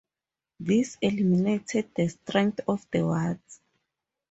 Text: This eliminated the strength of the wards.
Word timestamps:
This 0.59 0.97
eliminated 0.99 1.91
the 1.95 2.07
strength 2.07 2.61
of 2.67 2.83
the 2.89 3.03
wards. 3.05 3.61